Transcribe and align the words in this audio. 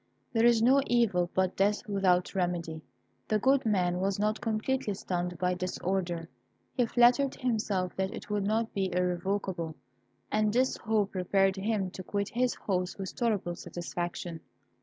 There 0.33 0.47
is 0.47 0.63
no 0.63 0.81
evil 0.87 1.29
but 1.35 1.55
death 1.55 1.87
without 1.87 2.33
remedy. 2.33 2.81
The 3.27 3.37
good 3.37 3.67
man 3.67 3.99
was 3.99 4.17
not 4.17 4.41
completely 4.41 4.95
stunned 4.95 5.37
by 5.37 5.53
this 5.53 5.77
order. 5.77 6.27
He 6.73 6.87
flattered 6.87 7.35
himself 7.35 7.95
that 7.97 8.11
it 8.11 8.27
would 8.27 8.43
not 8.43 8.73
be 8.73 8.91
irrevocable, 8.95 9.75
and 10.31 10.51
this 10.51 10.75
hope 10.77 11.11
prepared 11.11 11.55
him 11.55 11.91
to 11.91 12.01
quit 12.01 12.29
his 12.29 12.55
host 12.55 12.97
with 12.97 13.13
tolerable 13.13 13.55
satisfaction. 13.55 14.39